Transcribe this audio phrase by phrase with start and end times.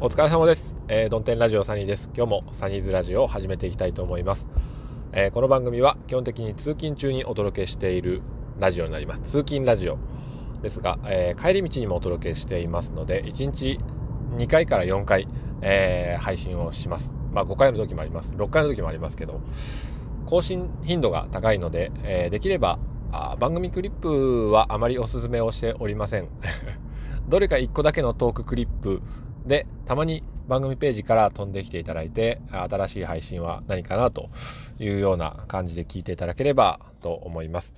[0.00, 0.76] お疲れ様です。
[0.88, 2.10] えー、ドンテンラジオサニーです。
[2.14, 4.48] 今日もサニーズラジオを始めていきたいと思います。
[5.12, 8.20] えー、この番組は基本的に通勤中にお届けしている
[8.58, 9.22] ラジオになります。
[9.22, 9.98] 通勤ラジオ
[10.62, 13.78] ですが、えー、帰り道にもお届けしていますので、1日
[14.36, 15.28] 2回から4回、
[15.62, 17.14] えー、配信をします。
[17.32, 18.34] まあ5回の時もあります。
[18.34, 19.40] 6回の時もありますけど、
[20.26, 22.80] 更新頻度が高いので、えー、できれば
[23.12, 26.28] あ番組クリップはあまりおすすめをしておりません。
[27.28, 29.00] どれか1個だけのトーククリップ
[29.46, 34.28] でたまに番組ページから飛んできていただいて新しい配信は何かなと
[34.78, 37.74] いうような感じで聞いていただければと思います。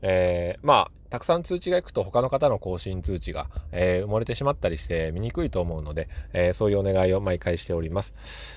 [0.00, 8.14] えー、まあたくさん通知がいくと他の方の更新通知が、えー、埋もれてしまったりして見にくいと思うので、えー、そういうお願いを毎回しております。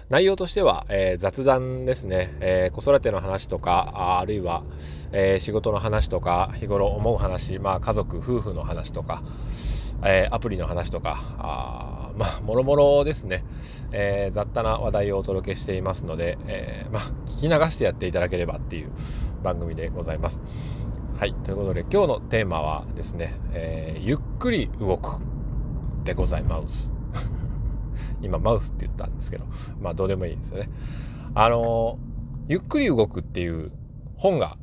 [0.10, 4.64] 内容としては、えー、雑談ですね、え子育ての話とか、あるいは、
[5.14, 9.24] え仕事の話とか、日頃思う話、まあ家族、夫婦の話とか、
[10.04, 13.44] えアプリの話とか、あまあ、もろもろですね、
[13.92, 18.92] え雑多な話題をお届けしていますので、えまあ、聞き流してやっていただければっていう
[19.44, 20.42] 番組でございます。
[21.20, 21.34] はい。
[21.44, 25.22] ということで、今日のテーマはですね、え、ゆっくり動く
[26.04, 26.94] でございます。
[28.22, 29.46] 今、マウスって言ったんですけど、
[29.80, 30.70] まあ、どうでもいいんですよね。
[31.34, 31.98] あの
[32.48, 33.72] ゆっくり動くっていう
[34.18, 34.58] 本が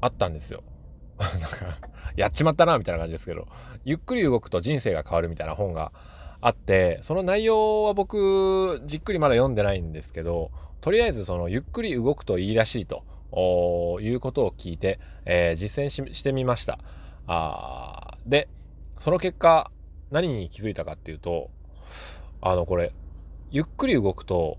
[0.00, 0.62] あったんですよ。
[1.18, 1.89] なんか、
[2.20, 3.48] やっちまったな、みたいな感じですけど、
[3.84, 5.92] ゆっくり動くと人生が変わるみたいな本が
[6.40, 13.04] あって、その内容は僕、じっくりまだ読んでないんですけど、とりあえずそのゆっくり動くといいらしいと。
[13.32, 16.80] いうことを聞いて、えー、実践してみました。
[17.28, 18.48] あで、
[18.98, 19.70] その結果、
[20.10, 21.50] 何に気づいたかっていうと、
[22.40, 22.92] あの、これ、
[23.52, 24.58] ゆっくり動くと、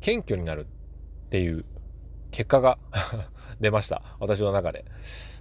[0.00, 1.64] 謙虚になるっていう
[2.30, 2.78] 結果が
[3.60, 4.02] 出ました。
[4.20, 4.84] 私の中で。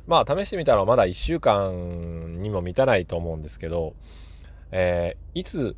[0.07, 3.93] まあ、試してみたらまだ1週間にも満たないと思うんですけど、
[4.71, 5.75] えー、いつ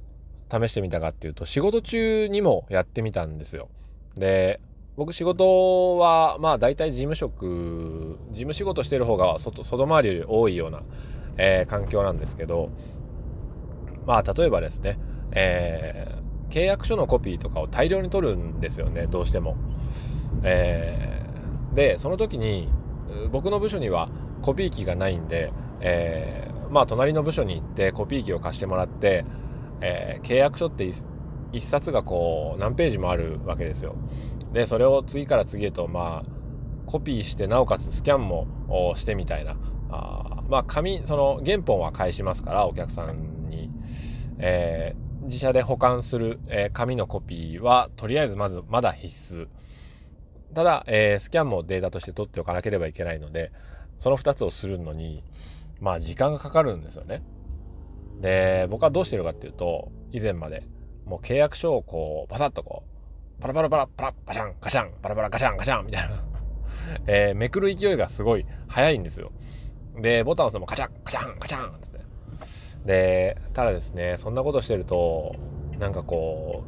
[0.51, 3.69] 試してみたかっていうと、仕事中にもやってみたんですよ。
[4.15, 4.59] で、
[4.95, 10.83] 僕仕事はまあ大体事務職事務仕事してる方が外外回りより多いような、
[11.37, 12.69] えー、環境なんですけど
[14.05, 14.97] まあ例えばですね、
[15.31, 19.57] えー、契約書のコピーとかを大量に取るんですよねどうしても。
[20.43, 22.69] えー、でその時に
[23.31, 24.09] 僕の部署には
[24.41, 29.25] コピー機がないんで、えー、まあ隣の部署に行ってコピー機を貸してもらって、
[29.81, 33.95] えー、契約書って1冊がこう何ページもあるわけですよ。
[34.53, 36.35] でそれを次から次へとまあ
[36.85, 38.47] コピーしてなおかつスキャンも
[38.95, 39.57] してみたいな。
[39.89, 43.69] あまあ紙その原本は返しますからお客さんに、
[44.37, 49.47] えー、自社で保管する、えー、紙のコピーはとりあえずまずまだ必須。
[50.53, 53.51] ただ、えー、スキャンもデータとして取っておかなければいけないので
[53.97, 55.23] その2つをするのに
[55.79, 57.23] まあ時間がかかるんですよね
[58.21, 60.63] で僕はどうしてるかっていうと以前まで
[61.05, 62.83] もう契約書をこう、パサッとこ
[63.39, 66.23] う、パラパラパラ、パラ、パシャン、ガシャン、パラパラ、ガシャン、ガシャン、みたいな
[67.07, 69.31] えー、めくる勢いがすごい速いんですよ。
[70.01, 71.99] で、ボタン押すのもカチャン、カチャン、カチャンって。
[72.85, 75.35] で、ただですね、そんなことしてると、
[75.79, 76.63] なんかこ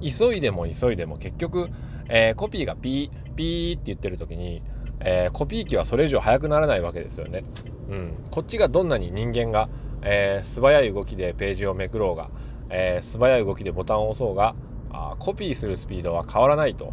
[0.00, 1.70] 急いでも急いでも結局、
[2.08, 4.62] えー、コピーがピー、ピーって言ってる時に、
[5.00, 7.44] えー、コピー機はそれ以上速くならないわけですよね。
[7.88, 8.14] うん。
[8.30, 9.68] こっちがどんなに人間が、
[10.02, 12.30] えー、素早い動きでページをめくろうが、
[12.70, 14.54] えー、素早い動きでボタンを押そうが
[14.90, 16.92] あコピーするスピードは変わらないと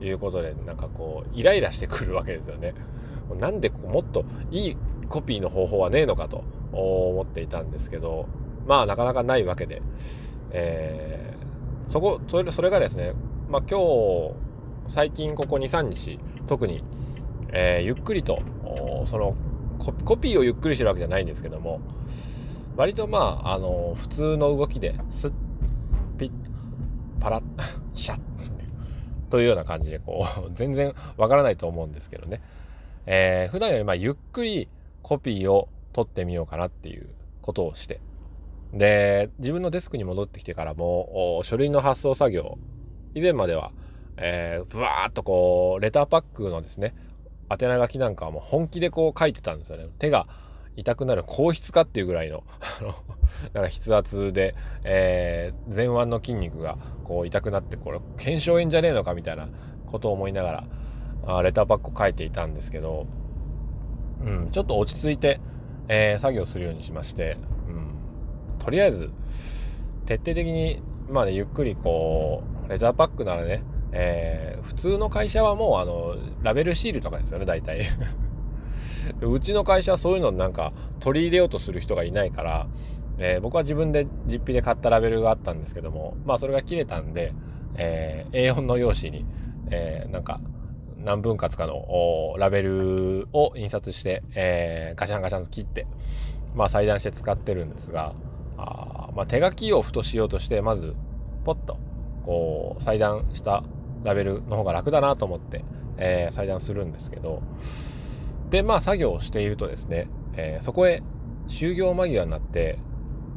[0.00, 2.74] いうことでなんかこうイライラしてくるわけですよね。
[3.38, 4.76] なんでもっといい
[5.08, 8.26] コピーの方法はねえのかと思っていたんですけど
[8.66, 9.82] まあなかなかないわけで、
[10.50, 13.12] えー、そこそれそれがですね、
[13.50, 14.32] まあ、今日
[14.88, 16.82] 最近ここ23日特に、
[17.52, 18.42] えー、ゆっくりと
[19.04, 19.34] その
[20.04, 21.80] コピーをゆっくりしてるわけじゃないんですけども
[22.78, 25.32] 割とまあ、あの、普通の動きで、スッ、
[26.16, 26.30] ピッ、
[27.20, 27.44] パラッ、
[27.92, 28.20] シャッ、
[29.30, 32.40] というような感じで、こう、 全然わからないと思うんですけどね。
[33.06, 34.68] えー、普段よりまあゆっくり
[35.02, 37.08] コピーを取ってみようかなっていう
[37.42, 38.00] ことをして。
[38.72, 42.58] で、自分のデスクに戻ってきてからも、書類の発送作業、
[43.16, 43.72] 以前までは、
[44.18, 46.94] えー、ブワーっとこう、レターパックのですね、
[47.50, 49.88] 宛名書きなんかはもう本気でこう書いてたんですよね。
[49.98, 50.26] 手が
[50.76, 52.44] 痛くなる硬質かっていうぐらいの
[53.52, 54.54] なんか筆圧で、
[54.84, 59.48] えー、前腕の筋肉がこう痛くなってこれ腱鞘炎じゃねえのかみたいな
[59.86, 60.64] ことを思いながら
[61.26, 63.08] あレターパックを書いていたんですけど、
[64.24, 65.40] うん、ちょっと落ち着いて、
[65.88, 69.10] えー、作業するようにしまして、うん、とりあえず
[70.06, 70.80] 徹底的に
[71.10, 77.80] まあねゆっくりこうレターパックならね、えー、普通の会社はもうあのラベルシールとかですよね大体。
[79.22, 82.66] うちの会社はそういうのなんか取り入れようとする人がいないから、
[83.18, 87.32] えー、僕は自分で実費で買ったラベルがあったんですけども、まあそれが切れたんで、
[87.76, 89.26] えー、A4 の用紙に、
[89.70, 90.40] えー、なんか
[90.98, 95.86] 何分割かのラベルを印刷して、えー、ガシャンガシャンと切って、
[96.54, 98.14] まあ裁断して使ってるんですが、
[98.58, 100.94] あまあ、手書きをふとしようとして、まず、
[101.44, 101.78] ポッと、
[102.24, 103.64] こう、裁断した
[104.04, 105.64] ラベルの方が楽だなと思って、
[105.96, 107.42] えー、裁断するんですけど、
[108.50, 111.02] で、まあ作業をしているとですね、えー、そこへ
[111.48, 112.78] 就業間際になって、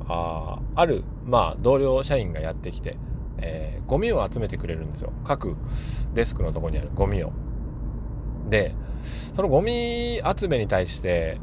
[0.07, 2.97] あある、まあ、同僚社員がやってきて、
[3.37, 5.13] えー、ゴミを集めてくれるんですよ。
[5.23, 5.55] 各
[6.13, 7.31] デスクのとこにあるゴミを。
[8.49, 8.75] で、
[9.35, 11.39] そのゴミ集めに対して、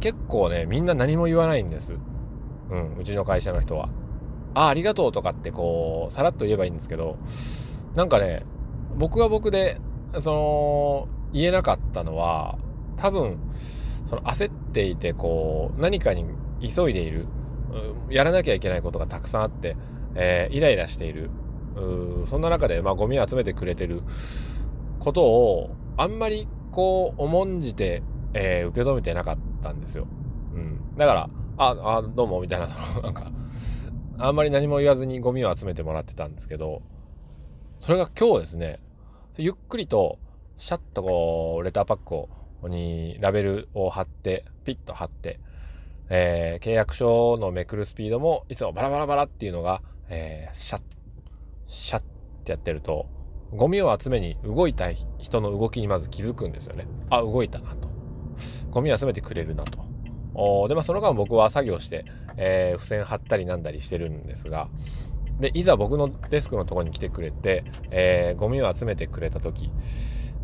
[0.00, 1.96] 結構ね、みんな何も言わないんです。
[2.70, 3.88] うん、うちの会社の人は。
[4.54, 7.16] あ、ありがとうとかってこう、さらっと言えばいいんですけど、
[7.94, 8.44] なんかね、
[8.96, 9.80] 僕は僕で、
[10.20, 12.58] その、言えなかったのは、
[12.96, 13.38] 多分、
[14.06, 16.24] その焦っていて、こう、何かに
[16.60, 17.26] 急いでいる、
[18.10, 19.76] やらなきゃいけないことがたくさんあって、
[20.14, 21.30] えー、イライラしている、
[22.24, 24.02] そんな中で、まあ、ゴミを集めてくれてる
[24.98, 28.02] ことを、あんまりこう、重んじて、
[28.34, 30.06] えー、受け止めてなかったんですよ。
[30.54, 30.96] うん。
[30.96, 33.30] だから、あ、あ、どうも、みたいな、その、なんか、
[34.18, 36.82] あんまり何も言わずにゴミを集めてもらってたんですけど、
[37.80, 38.80] それが今日ですね、
[39.36, 40.18] ゆっくりと、
[40.56, 42.28] シャッとこう、レターパックを
[42.64, 45.38] にラベルを貼って、ピッと貼って、
[46.10, 50.80] えー、契約書のめくるスピードもいつもバラバラバラっていうのが、えー、シャッ、
[51.66, 52.04] シャッっ
[52.44, 53.06] てやってると、
[53.52, 56.88] ゴミを集めに動いた人の動きにまず気づくんですよね。
[57.10, 57.88] あ、動いたなと。
[58.70, 59.78] ゴミ集めてくれるなと。
[60.34, 62.04] おで、まあその間僕は作業して、
[62.36, 64.68] えー、付箋貼ったりなんだりしてるんですが、
[65.40, 69.70] で、いざ僕のデスクのとこに来てくれて、えー、ゴミを集めてくれた時、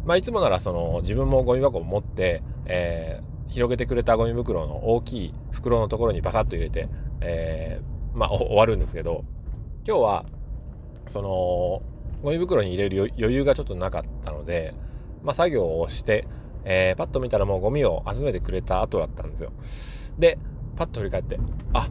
[0.04, 6.88] まあ、いつもならその自分もゴミ箱を持って、えー、広げてくれたゴミ袋の大きい袋のところにバサッと入れて、
[7.20, 9.24] えー、まあ、終わるんですけど、
[9.86, 10.24] 今日は、
[11.08, 11.82] その、
[12.22, 14.74] ゴミ袋に入れる余裕がちょっとなかったので、
[15.22, 16.26] まあ、作業をして、
[16.64, 19.52] えー、パッと見たらもうゴミを集めてくれた後だったんですよ。
[20.18, 20.38] で、
[20.76, 21.38] パッと振り返って、
[21.72, 21.88] あ、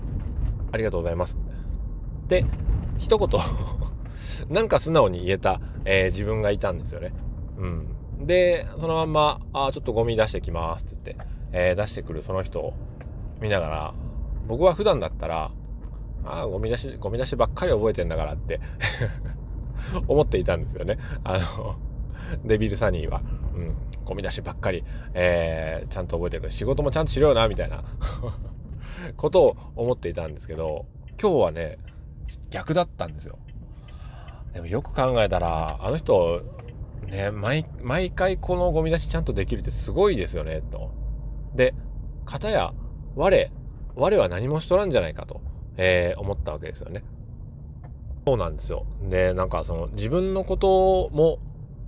[0.72, 1.38] ありがとうございます。
[2.28, 2.46] で、
[2.98, 3.30] 一言
[4.50, 7.14] なんか素直に言えた、えー、自分がいたんですよね。
[7.58, 8.26] うん。
[8.26, 12.74] で、そのまんま、ああちょっとゴミ出してきますって言って、えー、出してくるその人を
[13.42, 13.94] 見ながら、
[14.48, 15.52] 僕は普段だったら、
[16.26, 18.60] あゴミ出し、ゴミ出しばっかり覚えてんだからって
[20.08, 20.98] 思っていたんですよね。
[21.24, 21.76] あの、
[22.46, 23.22] デビルサニーは。
[23.56, 23.76] うん。
[24.06, 26.52] ゴミ出しばっかり、えー、ちゃんと覚えてる。
[26.52, 27.84] 仕事もちゃんとしろよな、みたいな
[29.18, 30.86] ことを思っていたんですけど、
[31.22, 31.78] 今日はね、
[32.50, 33.38] 逆だったんですよ。
[34.54, 36.42] でもよく考えたら、あの人、
[37.08, 40.92] ね、毎、毎回このゴミ出しちゃんとできるってすごいですよね、と。
[41.56, 41.74] で、
[42.26, 42.74] かたや、
[43.16, 43.52] 我、
[43.96, 45.42] 我は何もしとらんじゃないかと、
[45.78, 47.04] えー、思ったわけですよね。
[48.26, 48.86] そうなんですよ。
[49.02, 51.40] で、なんかその自分のことも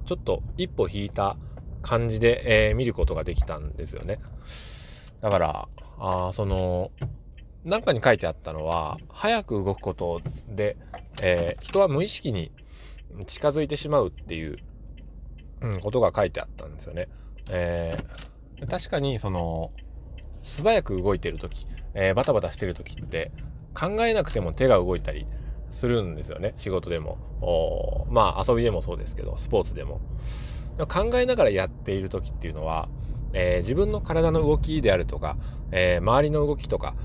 [0.06, 1.38] ちょっと一歩引いた
[1.82, 4.20] 感じで、えー、見ることができたんですよね。
[5.22, 5.68] だから、
[5.98, 6.92] あその、
[7.66, 10.78] なんかに書いてあったのは、早く動くことで、
[11.22, 12.52] えー、人は無意識に
[13.28, 14.60] 近づいてしまうっていう
[15.62, 17.08] うん、ことが書いてあったんですよね。
[17.50, 19.70] えー、確かにその
[20.42, 23.32] 素早く動いてる時、えー、バタバタしてる時って
[23.74, 25.26] 考えなくても手が動いたり
[25.70, 26.54] するんですよね。
[26.58, 28.08] 仕事でも。
[28.10, 30.02] まあ遊びでもそうですけどスポーツでも。
[30.90, 32.90] 考えながらやっている時っていうのは、
[33.34, 35.38] えー、自分の体の動きであるとか、
[35.72, 36.96] えー、周りの動きとか、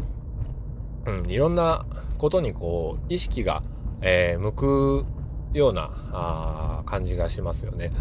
[1.07, 1.87] うん、いろんな
[2.19, 3.63] ことにこう意識が、
[4.03, 5.05] えー、向く
[5.53, 7.93] ようなあ感じがしますよね。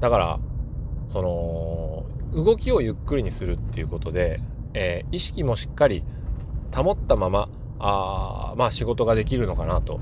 [0.00, 0.40] だから、
[1.06, 4.40] その、動きをゆっくりにするっていうことで、
[4.74, 6.02] えー、意識もしっかり
[6.74, 10.00] 保ったまま、あまあ仕事ができるのかなと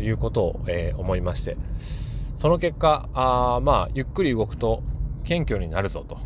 [0.00, 1.56] いうことを、えー、思いまして、
[2.36, 4.82] その結果、あまあゆっくり動くと
[5.24, 6.18] 謙虚になるぞと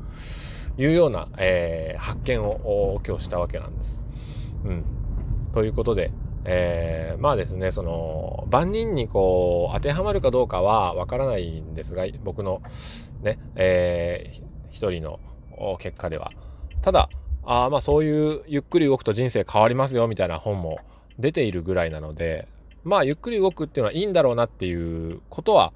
[0.82, 4.03] いうような、えー、発見を今日したわけなんです。
[4.64, 4.84] うん。
[5.52, 6.10] ということで、
[6.44, 12.60] えー、まあですね、その、万人にこう、当てはまるかどうかはわからないんですが、僕の
[13.22, 15.20] ね、えー、一人の
[15.78, 16.32] 結果では。
[16.82, 17.08] ただ、
[17.46, 20.78] あまあそういうゆっくり動くと人生変わりますよみたいな本も
[21.18, 22.48] 出ているぐらいなので、
[22.84, 25.72] まあゆっくり動くっていうのはいいんだろうなっていうことは、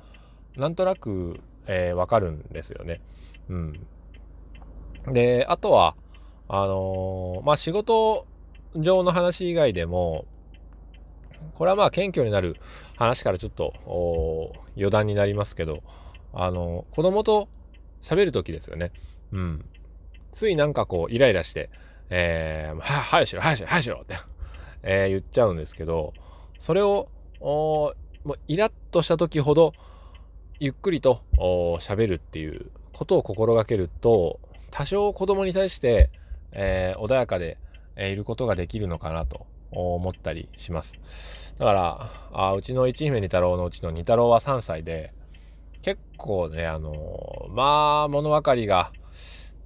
[0.57, 3.01] なんとなく、えー、わかるんですよね。
[3.49, 3.87] うん。
[5.07, 5.95] で、あとは、
[6.49, 8.27] あのー、まあ仕事
[8.77, 10.27] 上の話以外でも、
[11.55, 12.57] これはまあ謙虚になる
[12.97, 13.73] 話からちょっと
[14.77, 15.83] 余談になりますけど、
[16.33, 17.49] あの、子供と
[18.03, 18.93] 喋るときですよね。
[19.33, 19.65] うん。
[20.33, 21.71] ついなんかこう、イライラして、
[22.11, 24.15] えー、は、早しろ、早しろ、早しろって、
[24.83, 26.13] えー、言っちゃうんですけど、
[26.59, 27.09] それを、
[27.41, 27.95] も
[28.25, 29.73] うイラッとした時ほど、
[30.61, 31.23] ゆっくりと
[31.81, 36.11] 喋るっていうことを心がけると、多少子供に対して、
[36.53, 37.59] えー、穏やかで、
[37.99, 40.99] えいることができるのかなと思ったりします。
[41.59, 45.13] だから、あうちの一姫二太郎のうちの二太郎は3歳で、
[45.83, 48.93] 結構ね、あのまあ、物分かりが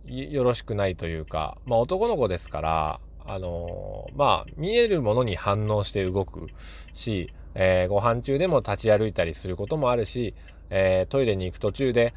[0.06, 6.48] よろしくないというか、まあ男の子ですから、あのまあ、見えるものに反応して動く
[6.92, 10.34] し、えー、ご飯中でも立ち歩いたりすることもあるし、
[10.70, 12.14] えー、トイレに行く途中で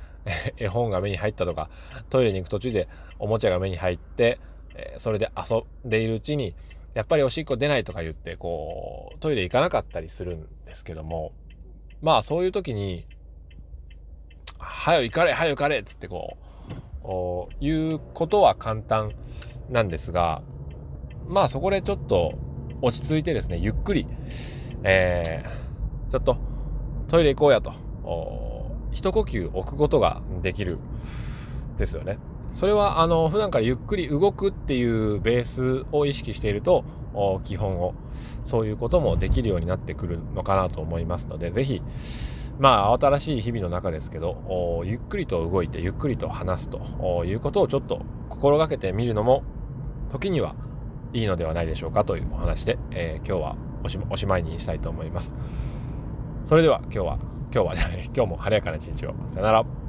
[0.58, 1.70] 絵本が目に入ったとか、
[2.10, 2.88] トイレに行く途中で
[3.20, 4.40] おもちゃが目に入って、
[4.76, 6.56] え、それで遊んでいるうちに、
[6.94, 11.34] やっぱりおしっこ出ないとか言って、こう、トイレ行かなかったりするんですけども、
[12.02, 13.06] まあそういう時に、
[14.58, 16.38] はよ行かれ、はよ行かれっつってこ
[17.04, 19.14] う、いうことは簡単
[19.70, 20.42] なんですが、
[21.28, 22.34] まあそこでちょっと
[22.82, 24.08] 落ち着いてですね、ゆっくり、
[24.84, 26.38] えー、ちょっと
[27.08, 27.74] トイレ行こうやと、
[28.92, 30.78] 一呼吸置くことができる
[31.78, 32.18] ですよね。
[32.56, 36.86] それはあの普段からゆっくり動くっていうベースを意識していると
[37.44, 37.94] 基本を
[38.46, 41.82] そういうこともできるようになってくるのかなと思いますので是非
[42.58, 49.44] まあ新しい日々の中ですけどゆっくりと動いてゆっくりと話すということをちょっと心がけてみるのも
[50.10, 50.56] 時には
[51.12, 53.56] いいのではないでしょうかというお話で、えー、今日は
[54.10, 55.34] おしまいにしたいと思います。
[56.46, 57.20] それでは今日は
[57.54, 59.85] 今日はじゃない今日も晴れやかな一日をさよなら。